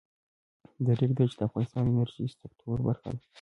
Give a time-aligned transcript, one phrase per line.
[0.85, 3.21] د ریګ دښتې د افغانستان د انرژۍ سکتور برخه ده.